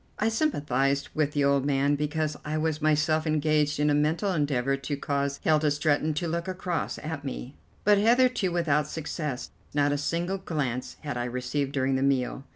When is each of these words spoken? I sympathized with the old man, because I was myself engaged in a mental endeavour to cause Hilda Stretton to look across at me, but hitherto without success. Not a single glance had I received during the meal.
I 0.17 0.29
sympathized 0.29 1.09
with 1.13 1.33
the 1.33 1.43
old 1.43 1.63
man, 1.63 1.93
because 1.93 2.35
I 2.43 2.57
was 2.57 2.81
myself 2.81 3.27
engaged 3.27 3.79
in 3.79 3.91
a 3.91 3.93
mental 3.93 4.33
endeavour 4.33 4.75
to 4.75 4.97
cause 4.97 5.39
Hilda 5.43 5.69
Stretton 5.69 6.15
to 6.15 6.27
look 6.27 6.47
across 6.47 6.97
at 6.97 7.23
me, 7.23 7.53
but 7.83 7.99
hitherto 7.99 8.51
without 8.51 8.87
success. 8.87 9.51
Not 9.75 9.91
a 9.91 9.99
single 9.99 10.39
glance 10.39 10.97
had 11.01 11.17
I 11.17 11.25
received 11.25 11.73
during 11.73 11.97
the 11.97 12.01
meal. 12.01 12.45